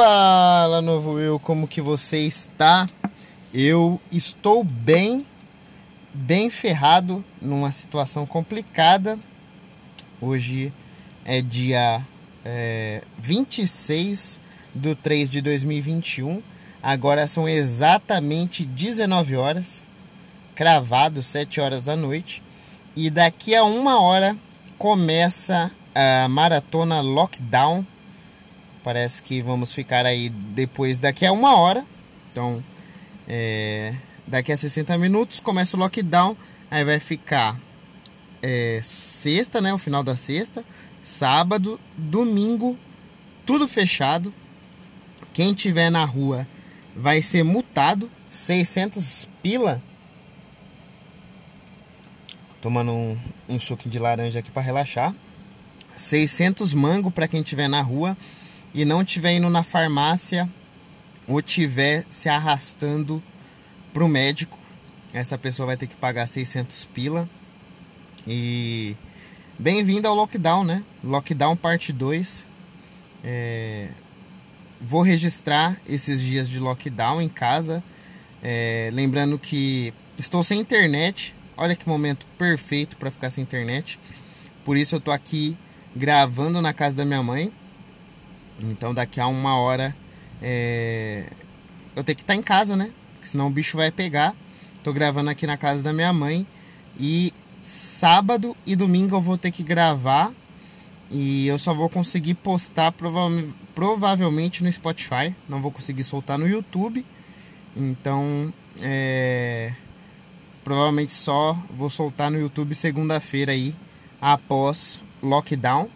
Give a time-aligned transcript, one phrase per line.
[0.00, 2.86] Fala, novo eu, como que você está?
[3.52, 5.26] Eu estou bem,
[6.14, 9.18] bem ferrado numa situação complicada.
[10.20, 10.72] Hoje
[11.24, 12.00] é dia
[12.44, 14.40] é, 26
[14.72, 16.44] de 3 de 2021.
[16.80, 19.84] Agora são exatamente 19 horas,
[20.54, 22.40] cravado 7 horas da noite.
[22.94, 24.36] E daqui a uma hora
[24.78, 27.84] começa a maratona Lockdown
[28.88, 31.84] Parece que vamos ficar aí depois daqui a uma hora.
[32.32, 32.64] Então,
[33.28, 33.94] é,
[34.26, 36.34] daqui a 60 minutos começa o lockdown.
[36.70, 37.60] Aí vai ficar
[38.40, 39.74] é, sexta, né?
[39.74, 40.64] O final da sexta,
[41.02, 42.78] sábado, domingo,
[43.44, 44.32] tudo fechado.
[45.34, 46.48] Quem tiver na rua
[46.96, 48.10] vai ser multado.
[48.30, 49.82] 600 pila.
[52.62, 53.18] Tomando um,
[53.50, 55.14] um de laranja aqui para relaxar.
[55.94, 58.16] 600 mango para quem tiver na rua
[58.78, 60.48] e não estiver indo na farmácia
[61.26, 63.20] ou estiver se arrastando
[63.92, 64.56] para o médico,
[65.12, 67.28] essa pessoa vai ter que pagar 600 pila.
[68.24, 68.94] E
[69.58, 70.84] bem-vindo ao lockdown, né?
[71.02, 72.46] Lockdown parte 2.
[73.24, 73.88] É...
[74.80, 77.82] Vou registrar esses dias de lockdown em casa.
[78.40, 78.90] É...
[78.92, 81.34] Lembrando que estou sem internet.
[81.56, 83.98] Olha que momento perfeito para ficar sem internet.
[84.64, 85.58] Por isso eu tô aqui
[85.96, 87.52] gravando na casa da minha mãe.
[88.60, 89.94] Então daqui a uma hora
[90.42, 91.30] é...
[91.94, 92.90] eu tenho que estar em casa, né?
[93.14, 94.34] Porque senão o bicho vai pegar.
[94.82, 96.46] Tô gravando aqui na casa da minha mãe.
[96.98, 100.32] E sábado e domingo eu vou ter que gravar.
[101.10, 103.30] E eu só vou conseguir postar prova
[103.74, 105.34] provavelmente no Spotify.
[105.48, 107.04] Não vou conseguir soltar no YouTube.
[107.76, 109.72] Então, é...
[110.64, 113.74] provavelmente só vou soltar no YouTube segunda-feira aí,
[114.20, 115.88] após lockdown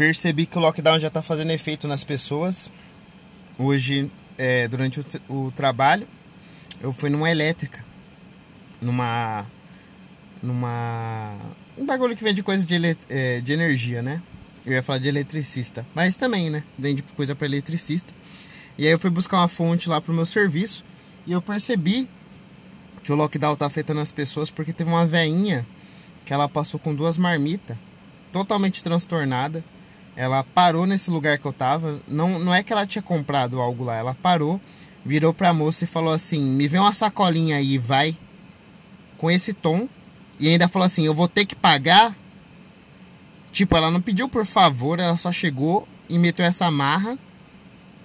[0.00, 2.70] percebi que o lockdown já está fazendo efeito nas pessoas.
[3.58, 6.08] Hoje, é, durante o, o, trabalho,
[6.80, 7.84] eu fui numa elétrica,
[8.80, 9.44] numa.
[10.42, 11.36] numa.
[11.76, 14.22] um bagulho que vende coisa de, é, de energia, né?
[14.64, 16.64] Eu ia falar de eletricista, mas também, né?
[16.78, 18.14] Vende coisa para eletricista.
[18.78, 20.82] E aí eu fui buscar uma fonte lá pro meu serviço
[21.26, 22.08] e eu percebi
[23.02, 25.66] que o lockdown tá afetando as pessoas porque teve uma veinha
[26.24, 27.76] que ela passou com duas marmitas,
[28.32, 29.62] totalmente transtornada
[30.16, 32.00] ela parou nesse lugar que eu tava.
[32.06, 34.60] Não, não é que ela tinha comprado algo lá, ela parou,
[35.04, 38.16] virou pra moça e falou assim: Me vê uma sacolinha aí, vai.
[39.16, 39.88] Com esse tom.
[40.38, 42.16] E ainda falou assim: Eu vou ter que pagar.
[43.52, 47.18] Tipo, ela não pediu por favor, ela só chegou e meteu essa marra.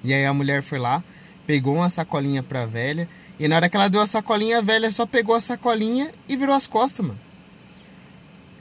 [0.04, 1.04] E aí a mulher foi lá,
[1.46, 3.08] pegou uma sacolinha pra velha.
[3.40, 6.38] E na hora que ela deu a sacolinha, a velha só pegou a sacolinha e
[6.38, 7.20] virou as costas, mano.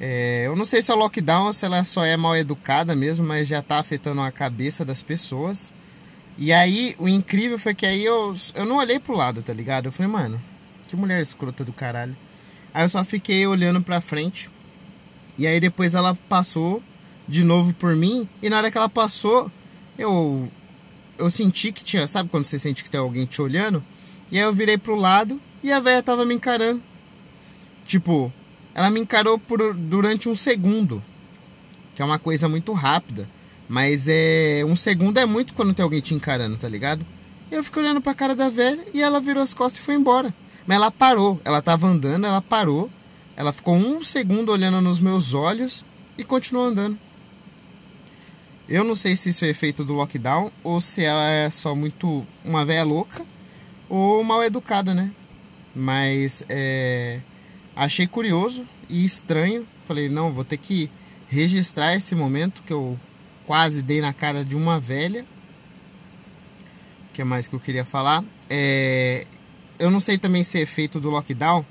[0.01, 3.27] É, eu não sei se é o lockdown se ela só é mal educada mesmo,
[3.27, 5.73] mas já tá afetando a cabeça das pessoas.
[6.37, 9.87] E aí, o incrível foi que aí eu, eu não olhei pro lado, tá ligado?
[9.87, 10.43] Eu falei, mano,
[10.89, 12.17] que mulher escrota do caralho.
[12.73, 14.51] Aí eu só fiquei olhando pra frente.
[15.39, 16.83] E aí depois ela passou
[17.27, 18.29] de novo por mim.
[18.43, 19.51] E na hora que ela passou,
[19.97, 20.51] eu,
[21.17, 22.07] eu senti que tinha.
[22.09, 23.85] Sabe quando você sente que tem alguém te olhando?
[24.31, 26.83] E aí eu virei pro lado e a velha tava me encarando.
[27.87, 28.33] Tipo,
[28.75, 31.03] ela me encarou por, durante um segundo,
[31.95, 33.29] que é uma coisa muito rápida.
[33.69, 37.07] Mas é um segundo é muito quando tem alguém te encarando, tá ligado?
[37.51, 40.35] Eu fiquei olhando pra cara da velha e ela virou as costas e foi embora.
[40.67, 42.91] Mas ela parou, ela tava andando, ela parou.
[43.37, 45.85] Ela ficou um segundo olhando nos meus olhos
[46.19, 46.99] e continuou andando.
[48.69, 52.27] Eu não sei se isso é efeito do lockdown ou se ela é só muito
[52.45, 53.25] uma velha louca
[53.89, 55.11] ou mal educada, né?
[55.75, 57.21] Mas é
[57.77, 59.67] Achei curioso e estranho.
[59.85, 60.91] Falei, não, vou ter que
[61.29, 62.99] registrar esse momento que eu
[63.47, 65.27] quase dei na cara de uma velha.
[67.09, 68.25] O que mais que eu queria falar?
[68.49, 69.27] É,
[69.79, 71.65] eu não sei também se é efeito do lockdown,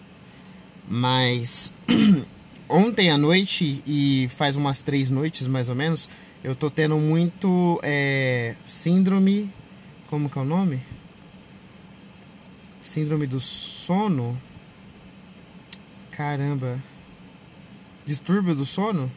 [0.89, 1.73] mas
[2.67, 6.09] ontem à noite e faz umas três noites mais ou menos,
[6.43, 9.51] eu tô tendo muito é, síndrome.
[10.07, 10.81] Como que é o nome?
[12.81, 14.39] Síndrome do sono
[16.15, 16.79] Caramba.
[18.05, 19.11] Distúrbio do sono?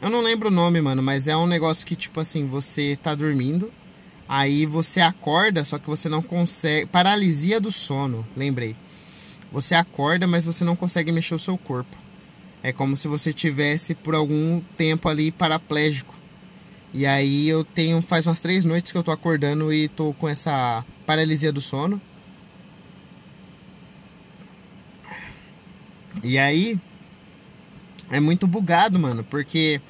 [0.00, 3.12] Eu não lembro o nome, mano, mas é um negócio que, tipo assim, você tá
[3.14, 3.72] dormindo,
[4.28, 6.86] aí você acorda, só que você não consegue.
[6.86, 8.76] Paralisia do sono, lembrei.
[9.50, 11.96] Você acorda, mas você não consegue mexer o seu corpo.
[12.62, 16.14] É como se você tivesse por algum tempo ali paraplégico.
[16.94, 18.00] E aí eu tenho.
[18.00, 22.00] Faz umas três noites que eu tô acordando e tô com essa paralisia do sono.
[26.22, 26.78] E aí
[28.10, 29.80] é muito bugado, mano, porque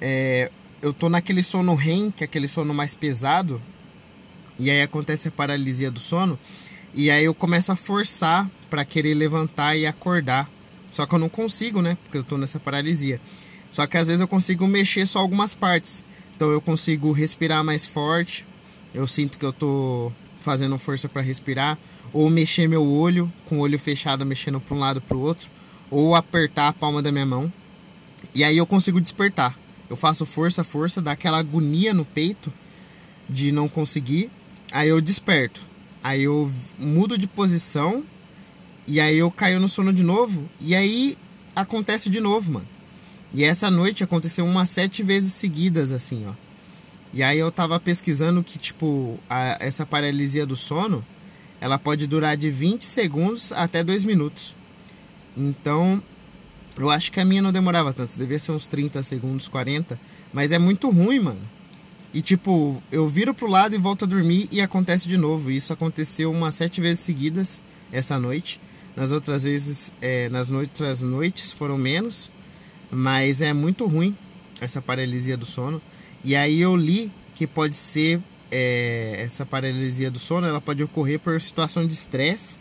[0.00, 0.50] é,
[0.82, 3.60] eu tô naquele sono REM, que é aquele sono mais pesado,
[4.58, 6.38] e aí acontece a paralisia do sono,
[6.94, 10.50] e aí eu começo a forçar para querer levantar e acordar.
[10.90, 11.98] Só que eu não consigo, né?
[12.04, 13.20] Porque eu tô nessa paralisia.
[13.68, 16.04] Só que às vezes eu consigo mexer só algumas partes.
[16.36, 18.46] Então eu consigo respirar mais forte.
[18.94, 20.12] Eu sinto que eu tô
[20.44, 21.78] fazendo força para respirar,
[22.12, 25.50] ou mexer meu olho com o olho fechado, mexendo para um lado para o outro,
[25.90, 27.52] ou apertar a palma da minha mão.
[28.34, 29.58] E aí eu consigo despertar.
[29.88, 32.52] Eu faço força, força, dá aquela agonia no peito
[33.28, 34.30] de não conseguir.
[34.70, 35.62] Aí eu desperto.
[36.02, 38.04] Aí eu mudo de posição
[38.86, 40.48] e aí eu caio no sono de novo.
[40.60, 41.16] E aí
[41.56, 42.68] acontece de novo, mano.
[43.32, 46.43] E essa noite aconteceu umas sete vezes seguidas, assim, ó.
[47.14, 51.06] E aí eu tava pesquisando que, tipo, a, essa paralisia do sono,
[51.60, 54.56] ela pode durar de 20 segundos até 2 minutos.
[55.36, 56.02] Então,
[56.76, 59.98] eu acho que a minha não demorava tanto, devia ser uns 30 segundos, 40.
[60.32, 61.40] Mas é muito ruim, mano.
[62.12, 65.52] E tipo, eu viro pro lado e volto a dormir e acontece de novo.
[65.52, 67.62] Isso aconteceu umas sete vezes seguidas
[67.92, 68.60] essa noite.
[68.96, 72.32] Nas outras vezes, é, nas outras noites foram menos.
[72.90, 74.16] Mas é muito ruim
[74.60, 75.80] essa paralisia do sono.
[76.24, 81.20] E aí eu li que pode ser é, essa paralisia do sono, ela pode ocorrer
[81.20, 82.58] por situação de estresse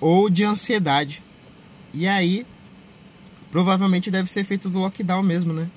[0.00, 1.22] ou de ansiedade.
[1.92, 2.46] E aí
[3.50, 5.68] provavelmente deve ser feito do lockdown mesmo, né?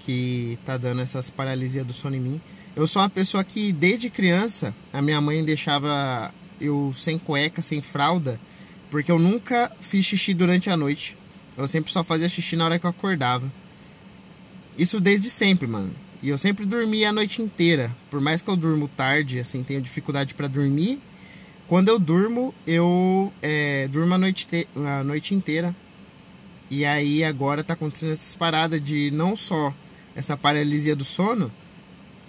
[0.00, 2.40] Que tá dando essas paralisias do sono em mim.
[2.74, 7.80] Eu sou uma pessoa que desde criança a minha mãe deixava eu sem cueca, sem
[7.80, 8.40] fralda,
[8.90, 11.16] porque eu nunca fiz xixi durante a noite.
[11.56, 13.52] Eu sempre só fazia xixi na hora que eu acordava.
[14.80, 15.92] Isso desde sempre, mano.
[16.22, 17.94] E eu sempre dormia a noite inteira.
[18.08, 20.98] Por mais que eu durmo tarde, assim, tenho dificuldade para dormir.
[21.68, 24.66] Quando eu durmo, eu é, durmo a noite, te...
[24.74, 25.76] a noite inteira.
[26.70, 29.74] E aí agora tá acontecendo essas paradas de não só
[30.16, 31.52] essa paralisia do sono,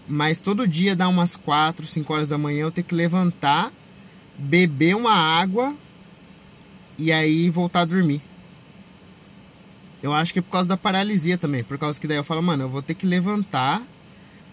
[0.06, 3.72] mas todo dia dá umas 4, 5 horas da manhã eu ter que levantar,
[4.38, 5.74] beber uma água
[6.98, 8.22] e aí voltar a dormir.
[10.02, 11.64] Eu acho que é por causa da paralisia também.
[11.64, 13.82] Por causa que daí eu falo, mano, eu vou ter que levantar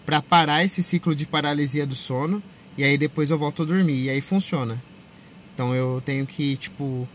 [0.05, 2.41] para parar esse ciclo de paralisia do sono.
[2.77, 4.03] E aí depois eu volto a dormir.
[4.03, 4.81] E aí funciona.
[5.53, 7.07] Então eu tenho que, tipo,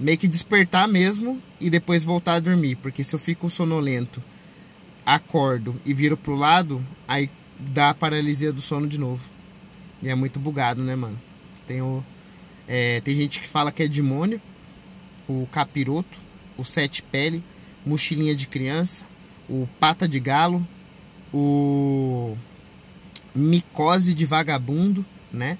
[0.00, 2.76] meio que despertar mesmo e depois voltar a dormir.
[2.76, 4.22] Porque se eu fico sonolento,
[5.04, 9.28] acordo e viro pro lado, aí dá a paralisia do sono de novo.
[10.02, 11.20] E é muito bugado, né, mano?
[11.66, 12.02] Tem, o,
[12.66, 14.40] é, tem gente que fala que é demônio,
[15.28, 16.18] o capiroto,
[16.56, 17.44] o sete pele
[17.84, 19.06] Mochilinha de Criança,
[19.48, 20.66] o Pata de Galo,
[21.32, 22.36] o
[23.34, 25.58] Micose de Vagabundo, né?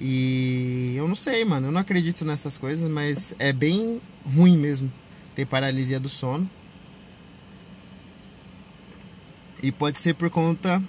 [0.00, 4.92] E eu não sei, mano, eu não acredito nessas coisas, mas é bem ruim mesmo
[5.34, 6.48] ter paralisia do sono.
[9.62, 10.82] E pode ser por conta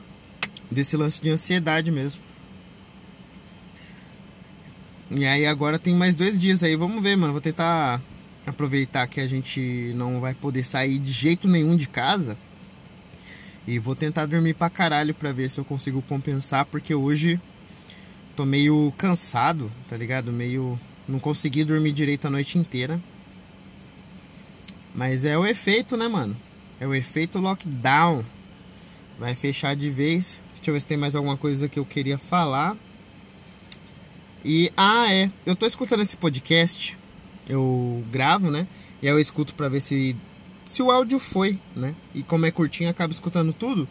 [0.69, 2.21] desse lance de ansiedade mesmo.
[5.11, 7.31] E aí agora tem mais dois dias aí, vamos ver, mano.
[7.31, 8.01] Vou tentar
[8.49, 12.37] aproveitar que a gente não vai poder sair de jeito nenhum de casa.
[13.67, 17.39] E vou tentar dormir pra caralho pra ver se eu consigo compensar, porque hoje
[18.35, 20.31] tô meio cansado, tá ligado?
[20.31, 20.79] Meio.
[21.07, 23.01] Não consegui dormir direito a noite inteira.
[24.93, 26.35] Mas é o efeito, né, mano?
[26.79, 28.23] É o efeito lockdown.
[29.19, 30.41] Vai fechar de vez.
[30.55, 32.77] Deixa eu ver se tem mais alguma coisa que eu queria falar.
[34.43, 35.31] E, ah, é.
[35.45, 36.97] Eu tô escutando esse podcast
[37.47, 38.67] eu gravo, né?
[39.01, 40.15] E aí eu escuto para ver se
[40.65, 41.95] se o áudio foi, né?
[42.13, 43.87] E como é curtinho, acaba escutando tudo.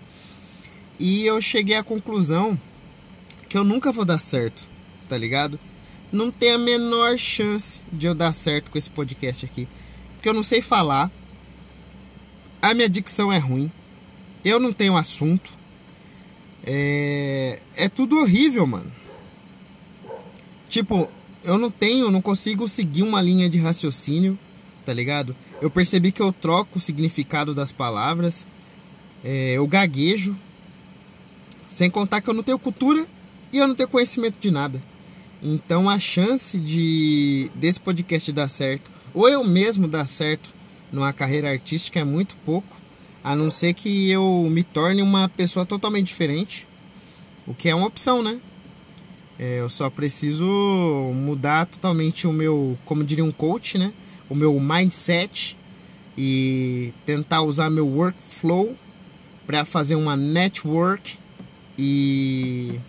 [0.98, 2.58] E eu cheguei à conclusão
[3.48, 4.66] que eu nunca vou dar certo,
[5.08, 5.58] tá ligado?
[6.10, 9.68] Não tem a menor chance de eu dar certo com esse podcast aqui.
[10.14, 11.10] Porque eu não sei falar.
[12.62, 13.70] A minha dicção é ruim.
[14.44, 15.56] Eu não tenho assunto.
[16.64, 18.90] É, é tudo horrível, mano.
[20.68, 21.10] Tipo,
[21.44, 24.38] eu não tenho, não consigo seguir uma linha de raciocínio,
[24.84, 25.36] tá ligado?
[25.60, 28.46] Eu percebi que eu troco o significado das palavras,
[29.22, 30.36] é, eu gaguejo,
[31.68, 33.06] sem contar que eu não tenho cultura
[33.52, 34.82] e eu não tenho conhecimento de nada.
[35.42, 40.54] Então a chance de desse podcast dar certo, ou eu mesmo dar certo
[40.90, 42.76] numa carreira artística é muito pouco,
[43.22, 46.66] a não ser que eu me torne uma pessoa totalmente diferente,
[47.46, 48.40] o que é uma opção, né?
[49.38, 50.44] É, eu só preciso
[51.14, 53.92] mudar totalmente o meu, como diria um coach, né?
[54.28, 55.56] O meu mindset
[56.16, 58.76] e tentar usar meu workflow
[59.46, 61.18] para fazer uma network
[61.76, 62.80] e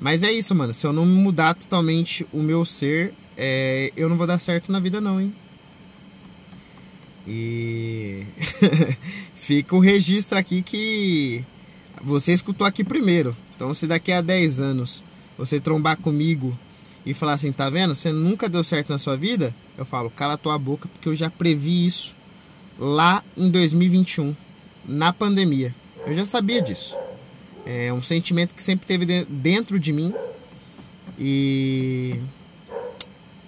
[0.00, 0.72] mas é isso, mano.
[0.72, 4.78] Se eu não mudar totalmente o meu ser, é, eu não vou dar certo na
[4.78, 5.34] vida, não, hein?
[7.26, 8.24] E
[9.34, 11.44] fica o registro aqui que
[12.02, 13.36] você escutou aqui primeiro.
[13.54, 15.02] Então, se daqui a 10 anos
[15.36, 16.56] você trombar comigo
[17.04, 17.94] e falar assim, tá vendo?
[17.94, 19.54] Você nunca deu certo na sua vida?
[19.78, 22.16] Eu falo, cala tua boca, porque eu já previ isso
[22.78, 24.34] lá em 2021,
[24.84, 25.74] na pandemia.
[26.06, 26.96] Eu já sabia disso.
[27.64, 30.14] É um sentimento que sempre teve dentro de mim.
[31.18, 32.20] E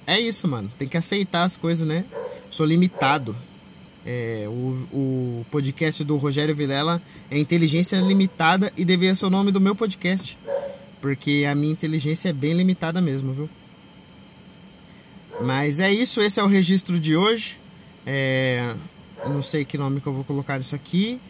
[0.07, 0.71] é isso, mano.
[0.79, 2.05] Tem que aceitar as coisas, né?
[2.51, 3.37] Sou limitado.
[4.07, 9.53] É, o, o podcast do Rogério Vilela é Inteligência Limitada e deveria ser o nome
[9.53, 10.39] do meu podcast.
[11.01, 13.49] Porque a minha inteligência é bem limitada mesmo, viu?
[15.41, 17.61] Mas é isso, esse é o registro de hoje.
[18.05, 18.75] É,
[19.25, 21.21] não sei que nome que eu vou colocar isso aqui.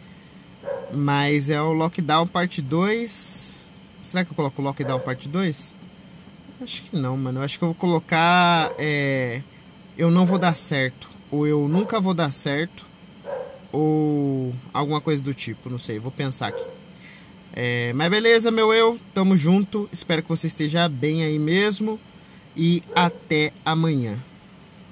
[0.91, 3.55] Mas é o Lockdown Parte 2.
[4.01, 5.73] Será que eu coloco Lockdown Parte 2?
[6.61, 7.39] Acho que não, mano.
[7.39, 8.71] Eu acho que eu vou colocar.
[8.77, 9.41] É,
[9.97, 11.09] eu não vou dar certo.
[11.29, 12.85] Ou eu nunca vou dar certo.
[13.71, 15.69] Ou alguma coisa do tipo.
[15.69, 16.65] Não sei, vou pensar aqui.
[17.61, 19.89] É, mas beleza, meu eu, tamo junto.
[19.91, 21.99] Espero que você esteja bem aí mesmo.
[22.55, 24.17] E até amanhã.